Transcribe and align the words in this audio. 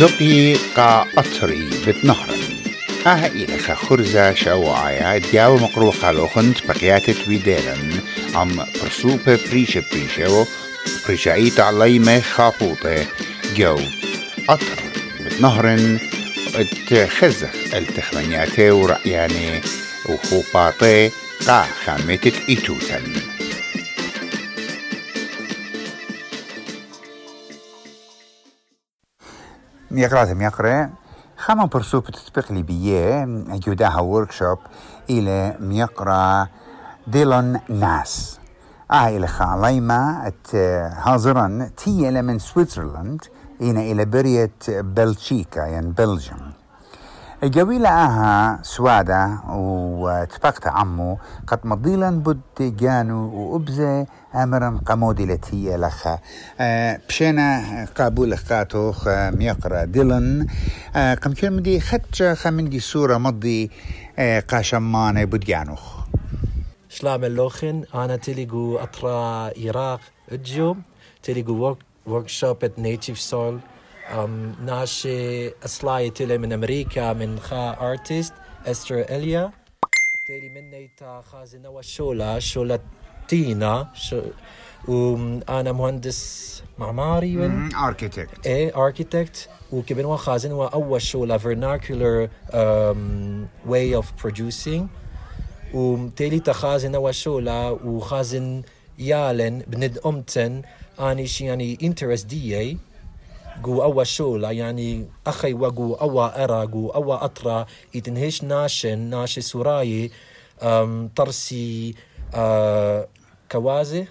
زقي 0.00 0.54
قا 0.54 1.06
أطري 1.18 1.68
بتنهرن 1.86 2.42
آها 3.06 3.26
إلخ 3.26 3.72
خرزة 3.72 4.34
شواعيا 4.34 5.18
دياو 5.18 5.56
مقروقة 5.56 6.10
لوخنت 6.10 6.66
بقياتت 6.66 7.28
بيديرن 7.28 8.00
عم 8.34 8.66
برسوبة 8.82 9.38
بريشة 9.50 9.82
بريشة 9.92 10.46
بريشايت 11.06 11.60
عليمة 11.60 12.20
خافوطة 12.20 13.06
جو 13.56 13.78
أطر 14.48 14.82
بتنهرن 15.20 15.98
تخزخ 16.90 17.74
التخمنياتي 17.74 18.70
ورأياني 18.70 19.60
وخوباطي 20.08 21.10
قا 21.46 21.66
خامتت 21.84 22.34
إيتوتن 22.48 23.29
ميقرات 29.90 30.28
ميقرأ 30.28 30.90
خما 31.36 31.64
برسوب 31.64 32.04
تطبيق 32.04 32.52
ليبية 32.52 33.24
جوداها 33.48 34.00
وركشوب 34.00 34.58
إلى 35.10 35.56
ميقرأ 35.60 36.48
ديلون 37.06 37.60
ناس 37.68 38.40
آه 38.90 39.08
إلى 39.08 39.26
خاليما 39.26 40.26
ات 40.26 40.54
هازرا 41.04 41.70
تي 41.76 42.10
من 42.10 42.38
سويسرلاند 42.38 43.24
إنا 43.62 43.80
إلى 43.80 44.04
برية 44.04 44.50
بلشيكا 44.68 45.60
يعني 45.60 45.90
بلجيوم 45.90 46.49
الجويلة 47.42 47.88
آها 47.88 48.62
سوادة 48.62 49.40
وتبقت 49.48 50.66
عمو 50.66 51.18
قد 51.46 51.66
مضيلا 51.66 52.10
بود 52.10 52.40
جانو 52.60 53.34
وأبزة 53.34 54.06
أمرا 54.34 54.80
قمودي 54.86 55.26
لتي 55.26 55.76
لخا 55.76 56.18
أه 56.60 57.00
بشينا 57.08 57.88
قابول 57.98 58.38
خاتوخ 58.38 59.08
ميقرا 59.08 59.84
ديلن. 59.84 60.46
أه 60.96 61.14
قم 61.14 61.34
مدي 61.42 61.80
خدش 61.80 62.22
خمندي 62.22 62.80
صورة 62.80 63.18
مضي 63.18 63.70
أه 64.18 64.40
قاشمان 64.40 65.26
بود 65.26 65.40
جانوخ. 65.40 66.00
شلام 66.88 67.24
اللوخن 67.24 67.84
أنا 67.94 68.16
تلقو 68.16 68.76
أطرا 68.76 69.50
إيراق 69.56 70.00
الجوم 70.32 70.82
تلقو 71.22 71.76
وركشوب 72.06 72.64
at 72.64 72.78
Native 72.78 73.18
Soil. 73.30 73.54
um, 73.54 73.69
ناشي 74.66 75.48
أصلاي 75.48 76.10
تلي 76.10 76.38
من 76.38 76.52
أمريكا 76.52 77.12
من 77.12 77.38
خا 77.40 77.90
أرتست 77.90 78.32
أستر 78.66 79.00
إليا. 79.00 79.50
تلي 80.26 80.48
من 80.48 80.70
نيتا 80.70 81.22
خازنة 81.32 81.68
وشولا 81.70 82.38
شولا 82.38 82.78
تينا 83.28 83.88
شو 83.94 84.20
وأنا 84.88 85.72
مهندس 85.72 86.62
معماري 86.78 87.50
اركيتكت 87.74 88.46
إيه 88.46 88.84
اركيتكت 88.84 89.48
وكبن 89.72 90.04
وخازن 90.04 90.52
وأول 90.52 91.02
شولا 91.02 91.38
vernacular 91.38 92.28
um, 92.52 93.70
way 93.70 93.94
of 94.02 94.06
producing. 94.22 94.82
وتالي 95.74 96.40
تخازن 96.40 96.96
وشولا 96.96 97.70
وخازن 97.70 98.62
يالن 98.98 99.58
بند 99.66 99.98
أمتن 100.06 100.62
أني 101.00 101.26
شي 101.26 101.44
يعني 101.44 101.74
دي 102.24 102.78
جو 103.62 103.82
أوا 103.82 104.04
شولا 104.04 104.50
يعني 104.50 105.06
أخي 105.26 105.54
وجو 105.54 105.94
أوا 105.94 106.44
أرا 106.44 106.64
جو 106.64 106.88
أوا 106.88 107.24
أطرا 107.24 107.66
يتنهش 107.94 108.42
ناشن 108.44 108.98
ناشي 108.98 109.40
سوراي 109.40 110.10
ترسي 111.16 111.94
أه 112.34 113.08
كوازي؟ 113.52 114.06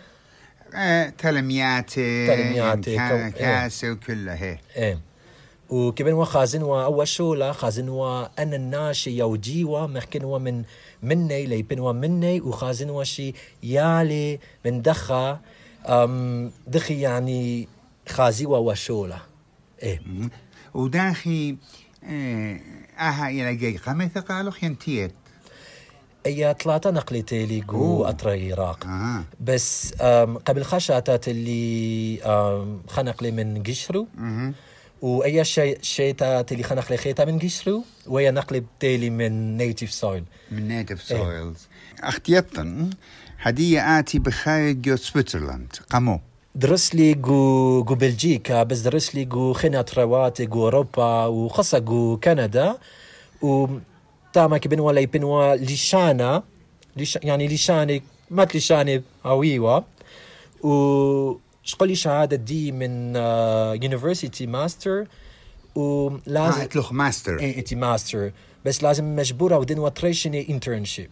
أه 0.75 1.09
تلمياتي 1.09 2.27
تلمياتي، 2.27 2.95
كا- 2.95 3.25
إيه. 3.25 3.29
كاسة 3.29 3.91
وكلها 3.91 4.35
هي 4.35 4.57
إيه. 4.75 4.99
وكبن 5.69 6.13
وا 6.13 6.25
خازن 6.25 6.61
وا 6.63 6.83
أوا 6.83 7.05
شولا 7.05 7.51
خازن 7.51 7.89
وا 7.89 8.25
أنا 8.43 8.55
الناشي 8.55 9.17
يوجي 9.17 9.63
وا 9.63 9.87
محكن 9.87 10.23
وا 10.23 10.39
من 10.39 10.63
مني 11.03 11.45
ليبن 11.45 11.79
وا 11.79 11.91
مني 11.91 12.41
وخازن 12.41 12.89
وا 12.89 13.03
شي 13.03 13.33
يالي 13.63 14.39
من 14.65 14.81
دخا. 14.81 15.39
دخي 16.67 17.01
يعني 17.01 17.67
خازي 18.09 18.45
وشولا 18.45 19.17
إيه. 19.83 20.01
وداخي 20.73 21.57
آه، 22.03 22.59
أها 22.99 23.29
إلى 23.29 23.55
جي 23.55 23.77
قميث 23.77 24.17
قالوا 24.17 24.53
ينتيت 24.63 25.13
هي 26.25 26.55
ثلاثة 26.63 26.91
نقلتي 26.91 27.45
لي 27.45 27.59
جو. 27.59 28.03
أطرا 28.03 28.33
العراق 28.33 28.85
أها. 28.85 29.23
بس 29.39 29.93
قبل 30.45 30.63
خشاتات 30.63 31.27
اللي 31.27 32.81
خنقلي 32.87 33.31
من 33.31 33.63
قشرو 33.63 34.07
مهم. 34.17 34.53
وأي 35.01 35.43
شيء 35.45 35.77
شيتات 35.81 36.51
اللي 36.51 36.63
خنقلي 36.63 36.97
خيتا 36.97 37.25
من 37.25 37.39
قشرو 37.39 37.83
وهي 38.07 38.31
نقلي 38.31 38.59
بتالي 38.59 39.09
من 39.09 39.57
نيتيف 39.57 39.91
سويل 39.91 40.23
من 40.51 40.67
نيتف 40.67 41.01
سويلز 41.01 41.67
اختيطن 42.03 42.89
هدية 43.41 43.99
آتي 43.99 44.19
بخايد 44.19 44.81
جو 44.81 44.95
سويسرلاند 44.95 45.75
قمو. 45.89 46.19
درس 46.59 46.95
لي 46.95 47.13
جو 47.13 47.83
جو 47.83 47.95
بلجيكا 47.95 48.63
بس 48.63 48.79
درس 48.79 49.15
لي 49.15 49.25
جو 49.25 49.53
خنا 49.53 49.81
ترواتي 49.81 50.45
جو 50.45 50.63
أوروبا 50.63 51.25
وخاصة 51.25 51.79
جو 51.79 52.19
كندا. 52.23 52.77
و 53.41 53.67
تاما 54.33 54.57
كبن 54.57 54.79
ولا 54.79 54.99
يبن 54.99 55.23
ولا 55.23 55.55
لشانا 55.55 56.43
لش 56.97 57.19
يعني 57.23 57.47
لشاني 57.47 58.03
مات 58.31 58.55
لشاني 58.55 59.01
هويوا 59.25 59.79
و 60.63 61.35
شقولي 61.63 61.95
شهادة 61.95 62.35
دي 62.37 62.71
من 62.71 63.15
يونيفرسيتي 63.83 64.47
ماستر 64.47 65.05
ولازم 65.75 66.59
آه 66.59 66.63
اتلوخ 66.63 66.91
ماستر 66.93 67.39
إنتي 67.39 67.75
ماستر 67.75 68.31
بس 68.65 68.83
لازم 68.83 69.15
مجبورة 69.15 69.57
ودين 69.57 69.79
وتريشني 69.79 70.49
انترنشيب. 70.49 71.09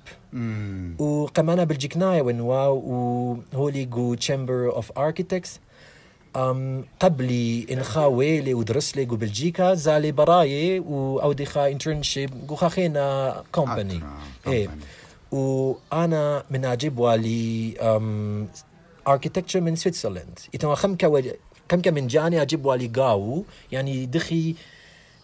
وكمان 0.99 1.65
بلجيكنايا 1.65 2.21
ونوا 2.21 2.67
وهولي 2.67 3.85
جو 3.85 4.13
تشامبر 4.13 4.75
اوف 4.75 4.91
اركيتكتس 4.97 5.59
قبلي 6.99 7.65
إنخا 7.71 8.05
ويلي 8.05 8.53
ودرس 8.53 8.97
لي 8.97 9.05
جو 9.05 9.15
بلجيكا 9.15 9.73
زالي 9.73 10.11
براي 10.11 10.79
وأودي 10.79 11.45
خا 11.45 11.67
انترنشيب 11.71 12.47
جو 12.47 12.55
خاخينا 12.55 13.43
كومباني 13.51 14.01
إيه. 14.47 14.67
company. 14.67 15.33
وأنا 15.33 16.43
من 16.51 16.65
أجيب 16.65 16.99
والي 16.99 17.73
أم 17.81 18.47
اركيتكتشر 19.07 19.61
من 19.61 19.75
سويسرلاند 19.75 20.39
إتما 20.55 20.75
خمكا 20.75 21.07
ول- 21.07 21.33
خمكا 21.71 21.91
من 21.91 22.07
جاني 22.07 22.41
أجيب 22.41 22.65
والي 22.65 22.87
قاو 22.87 23.43
يعني 23.71 24.05
دخي 24.05 24.55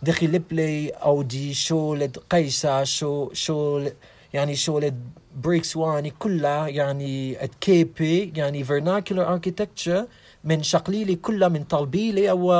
دخي 0.03 0.27
لبلي 0.27 0.89
أو 0.89 1.21
دي 1.21 1.53
شولد 1.53 2.17
قيسة 2.29 2.83
شو 2.83 3.33
شو 3.33 3.87
يعني 4.33 4.55
شولد 4.55 4.99
بريكس 5.43 5.75
واني 5.77 6.09
كلها 6.19 6.67
يعني 6.67 7.37
كيبي 7.61 8.33
يعني 8.35 8.65
vernacular 8.65 9.39
architecture 9.39 10.03
من 10.43 10.63
شقليلي 10.63 11.15
كلها 11.15 11.47
من 11.47 11.63
طلبيلي 11.63 12.29
أو 12.29 12.53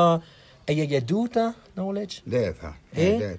أي 0.69 0.79
يدوتا 0.93 1.53
ديتها 2.27 2.75
إيه؟ 2.97 3.19
ديتها. 3.19 3.37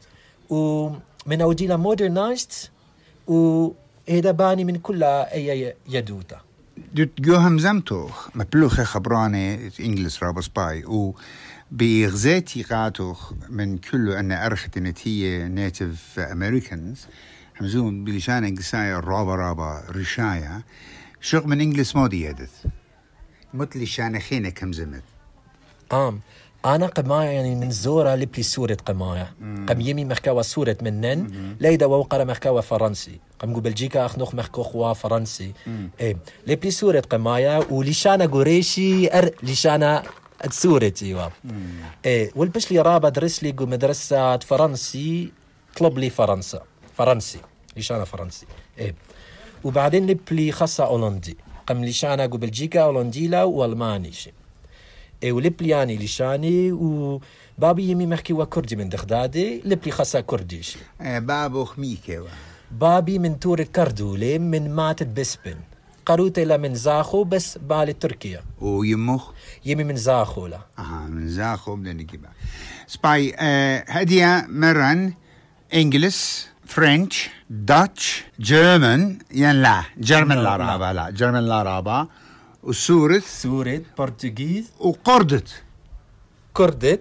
ومن 0.50 1.41
اوديلا 1.41 1.76
مودرنايزد 1.76 2.53
وهذا 3.26 4.31
باني 4.31 4.65
من 4.65 4.76
كلها 4.76 5.34
أي 5.34 5.75
يدوتا 5.88 6.41
دوت 6.94 7.21
جو 7.21 7.34
همزمتو 7.34 8.09
مبلوخة 8.34 8.84
خبراني 8.84 9.71
انجلس 9.81 10.22
رابس 10.22 10.48
باي 10.48 10.84
و 10.84 11.15
بغزاتي 11.75 12.62
قاتوخ 12.62 13.33
من 13.49 13.79
كله 13.79 14.21
أن 14.21 14.33
أرخت 14.33 14.79
نتية 14.79 15.47
نيتيف 15.47 16.19
أمريكانز. 16.19 17.07
همزون 17.61 18.05
بلشان 18.05 18.57
قصايا 18.57 18.98
رابا 19.01 19.34
رابا 19.34 19.83
رشايا 19.91 20.63
شغل 21.21 21.48
من 21.48 21.60
انجلس 21.60 21.97
مودي 21.97 22.25
يدث؟ 22.25 22.66
مت 23.54 23.77
لشان 23.77 24.19
خينة 24.19 24.48
كم 24.51 24.72
زمت؟ 24.72 25.03
آم 25.93 26.21
أنا 26.65 26.87
قمايا 26.87 27.31
يعني 27.31 27.54
من 27.54 27.71
زورة 27.71 28.15
لبلي 28.15 28.43
سورة 28.43 28.77
قمايا 28.87 29.27
قم 29.69 29.81
يمي 29.81 30.04
مخكاوة 30.04 30.43
سورة 30.43 30.77
منن 30.83 31.57
ليدا 31.60 31.87
وقرا 31.87 32.25
مخكاوة 32.25 32.60
فرنسي. 32.60 33.21
قم 33.39 33.54
قو 33.54 33.60
بلجيكا 33.60 34.07
أخنوخ 34.07 34.34
مخكوخوا 34.34 34.93
فرنسي. 34.93 35.53
إيه. 36.01 36.16
لبلي 36.47 36.71
سورة 36.71 37.01
قمايا 37.01 37.59
ولشانا 37.71 38.27
قريشي 38.27 39.19
أر 39.19 39.31
لشانا 39.43 40.03
سورة 40.53 40.95
ايوا 41.03 41.29
إيه 42.05 42.31
والبش 42.37 42.73
لي 42.73 42.81
رابا 42.81 43.09
درس 43.09 43.43
لي 43.43 43.53
قو 43.53 43.67
مدرسة 43.67 44.39
فرنسي 44.39 45.33
طلب 45.77 45.99
لي 45.99 46.11
فرنسا. 46.11 46.63
فرنسي 46.97 47.39
لشانا 47.77 48.05
فرنسي؟ 48.05 48.47
إيه. 48.79 48.95
وبعدين 49.65 50.07
لبلي 50.07 50.53
خاصة 50.53 50.87
أولندي. 50.87 51.37
قم 51.67 51.85
لشانا 51.85 52.27
قو 52.27 52.37
بلجيكا 52.37 52.83
أولنديلا 52.83 53.45
وألماني 53.45 54.13
شي. 54.13 54.33
إيه 55.23 55.33
ولبلياني 55.33 55.97
لشاني 55.97 56.73
وبابي 56.73 57.91
يمي 57.91 58.07
محكي 58.07 58.33
وكردي 58.33 58.77
من 58.77 58.89
دغدادي 58.89 59.63
لبلي 59.65 59.93
خاصة 59.93 60.21
كردي 60.21 60.63
شي. 60.63 60.79
بابو 61.01 61.65
خميكي 61.65 62.23
بابي 62.71 63.19
من 63.19 63.39
تور 63.39 63.63
كردولي 63.63 64.39
من 64.39 64.75
ماتت 64.75 65.07
بسبن. 65.07 65.57
قروتي 66.06 66.45
لا 66.45 66.56
من 66.56 66.74
زاخو 66.74 67.24
بس 67.24 67.59
بالي 67.59 67.92
تركيا. 67.92 68.41
ويمخ 68.60 69.30
يمي 69.65 69.84
من 69.84 69.97
زاخو 69.97 70.47
لا. 70.47 70.60
أها 70.78 71.06
من 71.09 71.28
زاخو 71.28 71.77
بدنا 71.77 71.92
نجيبها 71.92 72.30
سباي 72.86 73.34
آه 73.39 73.84
هدية 73.89 74.47
مرن 74.48 75.15
انجلس 75.74 76.48
فرنش 76.66 77.28
داتش 77.51 78.24
جيرمان 78.41 79.18
يعني 79.30 79.59
لا 79.62 79.83
جيرمان 80.01 80.39
لا. 80.39 80.56
رابا 80.56 80.92
لا 80.92 81.10
جيرمان 81.10 81.42
لا 81.47 81.62
رابا 81.62 82.09
وسورث 82.62 83.42
سوري 83.42 83.84
برتغيز 83.98 84.71
وقردت. 84.80 85.62
كردت 86.53 87.00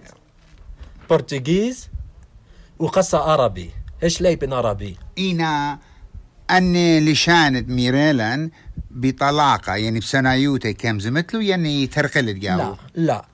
برتغيز 1.10 1.88
وقصة 2.78 3.18
عربي. 3.18 3.70
إيش 4.02 4.20
لي 4.20 4.36
بن 4.36 4.52
عربي 4.52 4.96
إينا 5.18 5.78
أني 6.50 7.00
لشانت 7.12 7.68
ميريلان 7.68 8.50
بطلاقة 8.94 9.74
يعني 9.74 10.00
بسنايوتي 10.00 10.72
كم 10.72 11.00
زمتلو 11.00 11.40
يعني 11.40 11.86
ترقلت 11.86 12.18
لا 12.18 12.32
جاو 12.32 12.76
لا. 12.94 13.24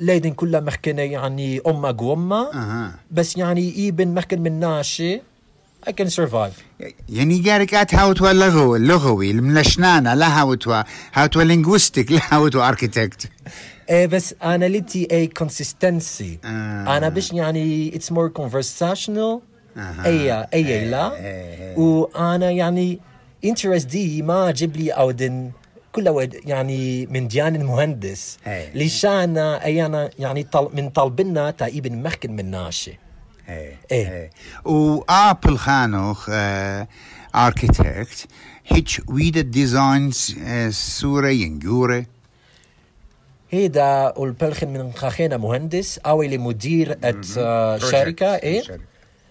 ليدن 0.00 0.30
كلها 0.30 0.60
محكنة 0.60 1.02
يعني 1.02 1.60
أمة 1.66 1.94
قومة 1.98 2.54
أها. 2.54 2.94
بس 3.10 3.36
يعني 3.36 3.74
إيبن 3.76 4.14
محكن 4.14 4.40
من 4.42 4.60
ناشي. 4.60 5.20
I 5.88 5.92
can 5.92 6.08
survive. 6.10 6.84
يعني 7.08 7.42
قارك 7.50 7.74
أت 7.74 7.94
هاوتوا 7.94 8.30
اللغو 8.30 8.76
اللغوي 8.76 9.30
الملشنانة 9.30 10.14
لا 10.14 10.40
هاوتوا 10.40 10.82
هاوتوا 11.14 11.42
لينغوستيك 11.42 12.12
لا 12.12 12.20
هاوتوا 12.30 12.68
أركيتكت. 12.68 13.28
إيه 13.90 14.06
بس 14.06 14.34
أنا 14.42 14.68
لتي 14.68 15.08
أي 15.10 15.30
consistency. 15.42 16.24
آه. 16.44 16.96
أنا 16.96 17.08
بش 17.08 17.32
يعني 17.32 17.90
it's 17.90 18.12
more 18.14 18.42
conversational. 18.42 19.40
أها. 19.76 20.04
أي 20.06 20.32
أي 20.32 20.46
إيه، 20.54 20.90
لا. 20.90 21.14
إيه. 21.16 21.76
وأنا 21.78 22.50
يعني 22.50 23.00
interest 23.46 23.86
دي 23.86 24.22
ما 24.22 24.50
جيب 24.50 24.76
لي 24.76 24.90
أودن 24.90 25.50
كل 25.92 26.08
ود 26.08 26.34
يعني 26.44 27.06
من 27.06 27.28
ديان 27.28 27.56
المهندس. 27.56 28.38
لشان 28.74 29.38
أيانا 29.38 30.10
يعني 30.18 30.42
طل 30.42 30.70
من 30.74 30.90
طلبنا 30.90 31.50
تا 31.50 31.66
ابن 31.66 32.02
محكن 32.02 32.36
من 32.36 32.50
ناشي 32.50 32.98
إيه. 33.48 33.76
إيه. 33.92 34.30
وآبل 34.64 35.58
خانوخ 35.58 36.30
اركيتكت 37.34 38.26
هيتش 38.66 39.00
ويدا 39.08 39.40
ديزاينز 39.40 40.36
صورة 40.70 41.28
ينجورة. 41.28 42.06
هيدا 43.50 44.18
والبلخن 44.18 44.68
من 44.68 44.92
خاخينا 44.92 45.36
مهندس 45.36 45.98
أو 45.98 46.22
اللي 46.22 46.38
مدير 46.38 46.92
ات 47.04 47.26
آه، 47.38 47.78
شركة 47.78 48.34
إيه؟ 48.34 48.62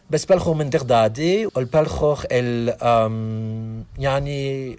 بس 0.10 0.26
بلخو 0.26 0.54
من 0.54 0.70
دغدادي 0.70 1.46
والبلخوخ 1.46 2.26
ال 2.32 2.76
يعني 4.00 4.76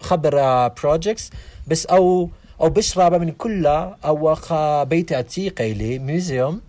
خبر 0.00 0.68
بروجكتس 0.68 1.30
بس 1.66 1.86
أو 1.86 2.30
أو 2.60 2.68
بشرب 2.68 3.14
من 3.14 3.30
كلها 3.30 3.98
أو 4.04 4.34
خا 4.34 4.84
بيت 4.84 5.12
عتيق 5.12 5.62
لي 5.62 5.98
ميوزيوم 5.98 6.60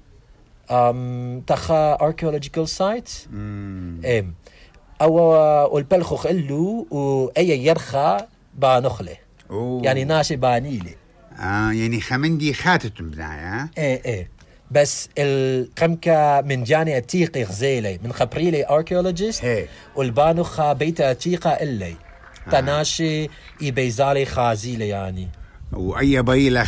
آم 0.72 1.42
تخا 1.48 1.94
اركيولوجيكال 1.94 2.70
سايت 2.70 3.10
ام 3.34 4.34
أو 5.02 5.14
والبلخوخ 5.74 6.26
اللو 6.26 6.88
واي 6.92 7.66
يرخى 7.66 8.18
بانخله. 8.56 9.18
يعني 9.84 10.04
ناشي 10.04 10.36
بانيلي 10.36 10.96
آه 11.40 11.72
يعني 11.72 12.02
خمندي 12.02 12.54
خاتت 12.54 13.02
بداية 13.02 13.70
إيه 13.78 14.06
إيه. 14.06 14.30
بس 14.72 15.10
الخمكة 15.18 16.42
من 16.42 16.64
جاني 16.64 16.98
أتيقي 16.98 17.44
غزيلي 17.44 18.00
من 18.04 18.14
خبريلي 18.14 18.68
أركيولوجيست 18.70 19.44
إيه. 19.44 19.68
والبانو 19.96 20.44
خا 20.44 20.74
بيت 20.74 21.02
أتيقة 21.02 21.50
إلي. 21.50 21.96
تناشي 22.52 23.28
إيبيزالي 23.62 24.26
خازيلي 24.26 24.88
يعني. 24.88 25.28
وأي 25.74 26.22
بيلة 26.22 26.66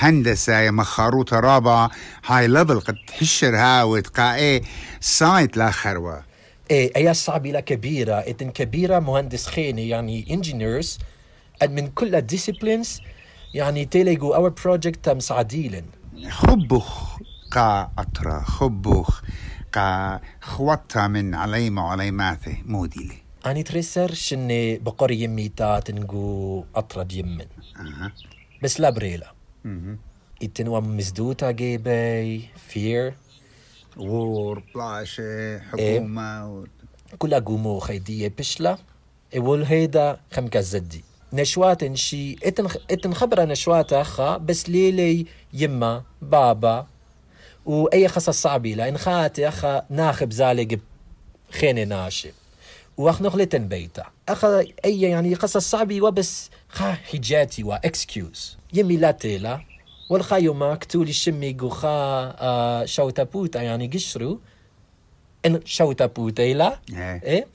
هندسة 0.00 0.58
يا 0.58 0.70
مخاروطة 0.70 1.40
رابع 1.40 1.88
هاي 2.26 2.48
ليفل 2.48 2.80
قد 2.80 2.96
تحشر 3.06 3.56
ها 3.56 3.82
وتقا 3.82 4.34
إيه 4.34 4.62
سايت 5.00 5.56
لا 5.56 5.70
خروة. 5.70 6.22
إيه 6.70 6.92
اي 6.96 7.14
صعبة 7.14 7.60
كبيرة. 7.60 8.14
اتن 8.14 8.50
كبيرة 8.50 8.98
مهندس 8.98 9.46
خيني 9.46 9.88
يعني 9.88 10.26
انجينيرز 10.30 10.98
من 11.68 11.86
كل 11.86 12.14
الديسيبلينز 12.14 13.00
يعني 13.54 13.84
تيليجو 13.84 14.34
اور 14.34 14.48
بروجكت 14.48 15.08
مساعديلن 15.08 15.84
خبخ 16.28 17.18
قا 17.50 17.90
أطرا 17.98 18.40
خبخ 18.40 19.22
قا 19.72 20.20
خوطة 20.40 21.06
من 21.06 21.34
عليما 21.34 21.82
وعليماته 21.82 22.56
موديلي 22.66 23.16
أني 23.46 23.62
تريسر 23.62 24.14
شني 24.14 24.78
بقر 24.78 25.10
يمي 25.10 25.48
تا 25.48 25.80
تنقو 25.80 26.64
أطرد 26.74 27.12
يمن 27.12 27.46
أها. 27.76 28.12
بس 28.62 28.80
لا 28.80 28.90
بريلا. 28.90 29.32
مهم. 29.64 29.98
اتنوا 30.42 30.80
مزدوتا 30.80 31.50
جيبي 31.50 32.48
فير 32.68 33.14
وور 33.96 34.62
بلاشة 34.74 35.58
حكومة 35.58 36.50
و... 36.52 36.64
كلها 37.18 37.38
قومو 37.38 37.78
خيدية 37.78 38.28
بشلة 38.38 38.78
اول 39.36 39.62
هيدا 39.64 40.20
خمكة 40.32 40.60
زدي 40.60 41.04
نشوات 41.34 41.94
شي 41.94 42.36
اتن 42.42 42.68
اتن 42.90 43.14
خبرة 43.14 43.44
نشوات 43.44 43.92
أخا 43.92 44.36
بس 44.36 44.68
ليلي 44.68 45.26
يما 45.52 46.02
بابا 46.22 46.86
وأي 47.66 48.08
خصة 48.08 48.32
صعبة 48.32 48.74
لأن 48.74 48.98
خاتي 48.98 49.48
أخا 49.48 49.86
ناخب 49.90 50.32
زالق 50.32 50.78
خيني 51.50 51.84
ناشب 51.84 52.32
واخ 52.96 53.22
نخلتن 53.22 53.68
بيتا. 53.68 54.04
أخا 54.28 54.64
أي 54.84 55.00
يعني 55.00 55.34
قصة 55.34 55.60
صعبة 55.60 56.02
وبس 56.02 56.50
خا 56.68 56.92
حجاتي 56.92 57.62
واكسكيوز 57.64 58.56
يمي 58.72 58.96
لا 58.96 59.10
تيلا. 59.10 59.60
والخايو 60.10 60.54
ما 60.54 60.74
كتولي 60.74 61.12
شمي 61.12 61.56
خا 61.58 61.88
آه 61.88 62.84
شوتا 62.84 63.22
بوتا 63.22 63.62
يعني 63.62 63.86
قشرو. 63.86 64.40
إن 65.46 65.60
شوتا 65.64 66.06
بوتيلا 66.06 66.78
إيه. 66.90 67.22
إيه؟ 67.22 67.46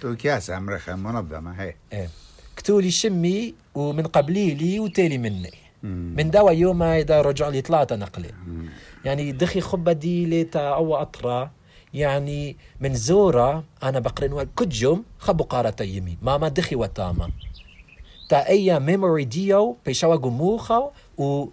تو 0.00 0.16
كاس 0.16 0.50
أمريكا 0.50 0.94
منظمة 0.94 1.62
هي 1.62 1.74
إيه. 1.92 2.08
كتولي 2.58 2.90
شمي 2.90 3.54
ومن 3.74 4.06
قبليلي 4.06 4.80
وتالي 4.80 5.18
مني. 5.18 5.54
من 6.18 6.30
دوا 6.30 6.50
يوم 6.50 6.82
إذا 6.82 7.22
رجع 7.22 7.48
لي 7.48 7.60
ثلاثة 7.60 7.96
نقلة 7.96 8.30
يعني 9.04 9.32
دخي 9.32 9.60
خبة 9.60 9.92
دي 9.92 10.26
لتا 10.26 10.68
أو 10.74 10.96
أطرا. 10.96 11.50
يعني 11.94 12.56
من 12.80 12.94
زورة 12.94 13.64
أنا 13.82 13.98
بقرن 13.98 14.48
كجم 14.58 15.02
خبو 15.18 15.44
قارة 15.44 15.82
يمي. 15.82 16.18
ماما 16.22 16.48
دخي 16.48 16.76
وتاما 16.76 17.30
تا 18.28 18.48
اي 18.48 18.80
ميموري 18.80 19.24
ديو 19.24 19.76
بيشوا 19.86 20.16
قموخا 20.16 20.90
و 21.18 21.46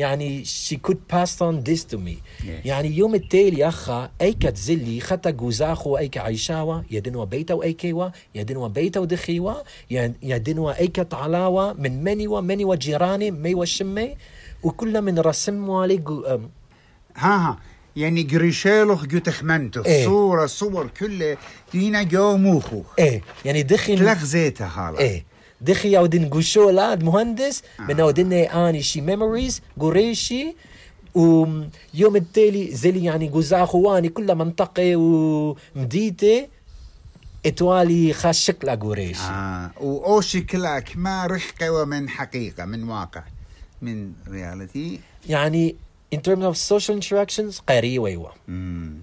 يعني 0.00 0.44
she 0.44 0.76
could 0.88 0.98
pass 1.12 1.30
on 1.40 1.68
this 1.70 1.84
to 1.92 1.96
me. 1.98 2.14
Yes. 2.42 2.44
يعني 2.64 2.96
يوم 2.96 3.14
التالي 3.14 3.68
أخا 3.68 4.10
أيكا 4.20 4.50
تزلي 4.50 5.00
خطأ 5.00 5.30
جوزاخو 5.30 5.98
أيكا 5.98 6.20
عيشاوا 6.20 6.80
يدنوا 6.90 7.24
بيتا 7.24 7.54
وأيكيوا 7.54 8.08
يدنوا 8.34 8.68
بيتا 8.68 9.00
ودخيوا 9.00 9.54
يدنوا 10.22 10.78
أيكا 10.80 11.02
طعلاوا 11.02 11.72
من 11.72 12.04
منيوا 12.04 12.40
منيوا 12.40 12.74
جيراني 12.74 13.30
ميوا 13.30 13.64
شمي 13.64 14.16
وكل 14.62 15.02
من 15.02 15.18
رسم 15.18 15.68
والي 15.68 15.96
جو- 15.96 16.24
أم، 16.24 16.50
ها 17.16 17.36
ها. 17.48 17.58
يعني 17.96 18.22
قريشيلوخ 18.22 19.04
جو 19.06 19.18
تخمنتو 19.18 19.82
إيه. 19.82 20.04
صورة 20.04 20.46
صور 20.46 20.86
كله 21.00 21.36
دينا 21.72 22.02
جو 22.02 22.36
موخو 22.36 22.82
إيه. 22.98 23.22
يعني 23.44 23.62
دخي 23.62 23.96
تلغ 23.96 24.24
زيتها 24.24 24.66
هالا. 24.88 24.98
إيه. 24.98 25.24
دخي 25.60 25.98
أو 25.98 26.06
دين 26.06 26.28
جوشولا 26.28 26.96
مهندس. 26.96 27.62
من 27.78 28.00
أو 28.00 28.10
دين 28.10 28.32
آني 28.32 28.82
شي 28.82 29.00
ميموريز 29.00 29.62
قريشي. 29.80 30.54
ويوم 31.14 32.16
التالي 32.16 32.74
زلي 32.74 33.04
يعني 33.04 33.28
جوزاخواني 33.28 34.08
كل 34.08 34.34
منطقة 34.34 34.96
ومديتة 34.96 36.48
إتوالي 37.46 38.12
خاش 38.12 38.44
شكلها 38.44 38.74
قريشي. 38.74 39.22
آه. 39.22 39.70
وأوشي 39.80 40.40
كلاك 40.40 40.96
ما 40.96 41.26
رحقة 41.26 41.72
ومن 41.72 42.08
حقيقة 42.08 42.64
من 42.64 42.88
واقع 42.88 43.22
من 43.82 44.12
رياليتي 44.28 45.00
يعني 45.28 45.76
in 46.14 46.18
terms 46.18 46.42
of 46.42 46.56
social 46.56 46.94
interactions 47.02 47.60
قاري 47.68 47.98
ويوا 47.98 48.28
مم. 48.48 48.94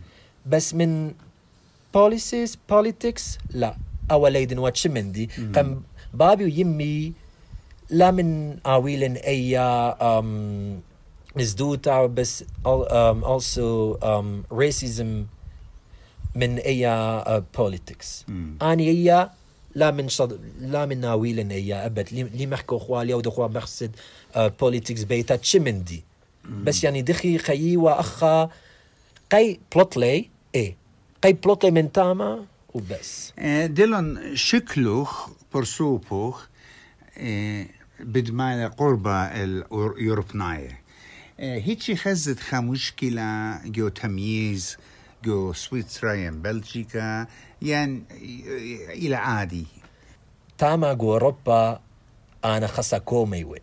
بس 0.45 0.73
من 0.73 1.13
policies 1.97 2.51
politics 2.71 3.23
لا. 3.49 3.75
أول 4.11 4.33
ليدن 4.33 4.57
واتش 4.57 4.87
مندي 4.87 5.29
قم 5.55 5.81
بابي 6.17 6.43
ويمي 6.43 7.13
لا 7.89 8.11
من 8.11 8.57
آويلن 8.65 9.15
أي 9.15 9.57
um, 10.01 10.25
مزدوتا 11.37 12.05
بس 12.05 12.43
um, 12.43 13.23
also 13.23 13.97
um, 14.01 14.43
racism 14.49 15.29
من 16.35 16.57
أي 16.57 16.83
uh, 16.85 17.41
politics. 17.57 18.25
أني 18.61 18.89
أي 18.89 19.29
لا 19.75 19.91
من 19.91 20.09
شد... 20.09 20.39
لا 20.61 20.85
من 20.85 21.01
ناويلن 21.01 21.51
أي 21.51 21.73
أبد. 21.85 22.07
لي 22.33 22.45
محكو 22.45 22.77
خوالي 22.77 23.13
أو 23.13 23.21
دخوا 23.21 23.47
مقصد 23.47 23.91
uh, 24.33 24.37
politics 24.37 25.05
بيتا 25.05 25.35
تشمندي. 25.35 26.03
بس 26.63 26.83
يعني 26.83 27.01
دخي 27.01 27.37
خيي 27.37 27.77
وأخا 27.77 28.49
قي 29.31 29.59
بلوتلي 29.75 30.29
إيه 30.55 30.75
قي 31.23 31.33
بلوتلي 31.33 31.71
من 31.71 31.91
تاما 31.91 32.45
وبس 32.77 33.33
آه، 33.39 33.65
ديلون 33.65 34.35
شكلوخ 34.35 35.29
برسوبوخ 35.53 36.45
آه، 37.17 37.65
بدماية 37.99 38.67
قربة 38.67 39.11
اليوروبناية 39.23 40.79
هيتشي 41.39 41.95
خزت 41.95 42.39
خا 42.39 42.59
مشكلة 42.59 43.59
جو 43.65 43.87
تمييز 43.87 44.77
جو 45.23 45.53
سويسرا 45.53 46.29
بلجيكا 46.29 47.27
يعني 47.61 48.03
إلى 48.93 49.15
عادي 49.15 49.65
تاما 50.57 50.93
جو 50.93 51.13
أوروبا 51.13 51.79
أنا 52.45 52.67
خاصة 52.67 52.97
كومي 52.97 53.43
وين 53.43 53.61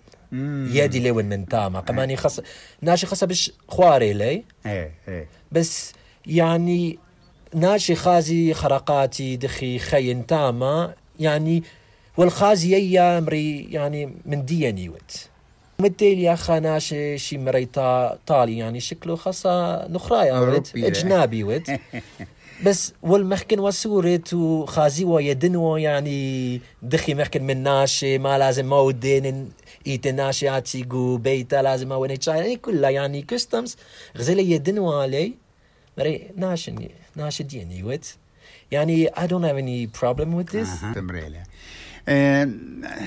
يدي 0.73 1.09
لون 1.09 1.25
من 1.25 1.47
تاما. 1.49 1.81
كمان 1.81 2.17
خاصة 2.17 2.43
ناشي 2.83 3.07
خاصة 3.07 3.27
بش 3.27 3.53
خواري 3.69 4.13
لي 4.13 4.45
إيه 4.67 4.95
إيه 5.09 5.29
بس 5.53 5.93
يعني 6.27 6.99
ناشي 7.55 7.95
خازي 7.95 8.55
خرقاتي 8.55 9.37
دخي 9.37 9.79
خين 9.79 10.27
تاما 10.27 10.95
يعني 11.21 11.63
والخازي 12.17 12.93
يامري 12.93 13.67
يعني 13.71 14.15
من 14.27 14.45
ديني 14.45 14.89
وت 14.89 15.29
مديل 15.79 16.19
يا 16.19 16.33
اخا 16.33 16.59
ناشي 16.59 17.19
شي 17.19 17.39
مريتا 17.39 18.19
طالي 18.27 18.59
يعني 18.59 18.81
شكله 18.81 19.17
خاصة 19.17 19.87
نخرايا 19.89 20.33
وت 20.33 20.49
أوروبي. 20.49 20.87
اجنبي 20.87 21.45
وت 21.45 21.71
بس 22.65 22.93
والمحكن 23.03 23.61
وسورت 23.61 24.35
وخازي 24.35 25.05
ويدنو 25.05 25.77
يعني 25.77 26.61
دخي 26.83 27.15
محكن 27.15 27.43
من 27.43 27.63
ناشي 27.63 28.19
ما 28.19 28.39
لازم 28.39 28.67
مودين 28.69 29.51
إيت 29.87 30.07
ناشي 30.07 30.57
اتسيقو 30.57 31.17
بيتا 31.17 31.63
لازم 31.63 31.89
مودين 31.89 32.19
يعني 32.27 32.57
كلها 32.57 32.91
يعني 32.91 33.23
كستمز 33.23 33.77
غزالي 34.19 34.51
يدنو 34.51 34.93
علي. 34.93 35.44
مري 35.99 36.31
ناشي 36.37 36.75
ناشي 37.17 37.43
ديني 37.43 37.83
وت 37.83 38.15
يعني 38.71 39.09
I 39.09 39.27
don't 39.27 39.45
have 39.45 39.57
any 39.57 39.87
problem 40.01 40.29
with 40.39 40.53
this. 40.53 40.95
تمريلة. 40.95 41.43
آه، 42.09 42.49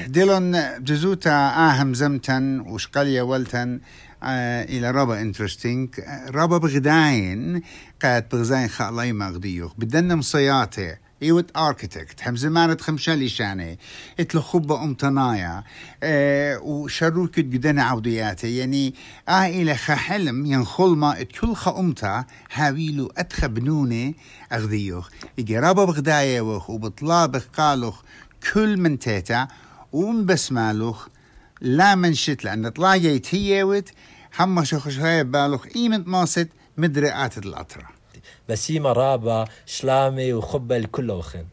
ديلون 0.07 0.83
جزوتا 0.83 1.31
آهم 1.49 1.93
زمتن 1.93 2.59
وشقليا 2.59 3.21
ولتن 3.21 3.79
آه، 4.23 4.63
إلى 4.63 4.91
رابا 4.91 5.21
انترستينج 5.21 5.89
رابا 6.29 6.57
بغداين 6.57 7.61
قاد 8.01 8.29
بغزاين 8.29 8.67
خالاي 8.67 9.13
مغديوخ 9.13 9.71
بدنا 9.77 10.15
مصياتي 10.15 10.95
ايوت 11.23 11.57
اركيتكت 11.57 12.27
هم 12.27 12.35
زمانة 12.35 12.77
خمشالي 12.77 13.29
شاني 13.29 13.79
اتلو 14.19 14.41
خبة 14.41 14.83
امتنايا 14.83 15.63
آه 16.03 16.59
وشروك 16.59 17.39
جدنا 17.39 17.83
عودياتي 17.83 18.57
يعني 18.57 18.93
آه 19.29 19.45
إلى 19.45 19.75
خا 19.75 19.95
حلم 19.95 20.45
ينخل 20.45 20.89
ما 20.89 21.25
خا 21.53 21.79
امتا 21.79 22.25
هاويلو 22.53 23.11
اتخا 23.17 23.47
بنوني 23.47 24.15
اغديوخ 24.51 25.09
يجي 25.37 25.59
رابا 25.59 25.85
بغدايا 25.85 26.41
وخ 26.41 26.69
وبطلابخ 26.69 27.47
قالوخ 27.57 28.01
كل 28.53 28.77
من 28.77 28.99
تيتا 28.99 29.47
وم 29.91 30.25
بسمالوخ 30.25 31.07
لا 31.61 31.95
من 31.95 32.13
شت 32.13 32.43
لأن 32.43 32.69
طلاقي 32.69 33.19
تيوت 33.19 33.89
هم 34.39 34.63
شخص 34.63 34.97
هاي 34.97 35.23
بالوخ 35.23 35.65
إيمت 35.75 36.07
ماست 36.07 36.49
مدري 36.77 37.25
آتت 37.25 37.45
الأطرة 37.45 37.96
بسيمة 38.49 38.91
رابا 38.91 39.45
شلامي 39.65 40.33
وخبة 40.33 40.77
الكل 40.77 41.11
وخن 41.11 41.45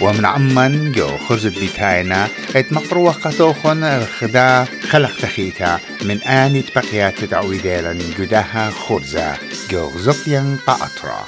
ومن 0.00 0.24
عمان 0.24 0.92
جو 0.92 1.16
خرز 1.28 1.46
بيتاينا 1.46 2.28
إت 2.56 2.72
مقروة 2.72 3.12
قطوخن 3.12 4.04
خدا 4.04 4.64
خلق 4.90 5.16
تخيتا. 5.22 5.78
من 6.04 6.22
آني 6.22 6.62
تبقيات 6.62 7.24
تعويدالا 7.24 7.92
جداها 7.92 8.70
خرزة. 8.70 9.38
جو 9.70 9.90
زقيا 9.98 10.56
قاطرة. 10.66 11.26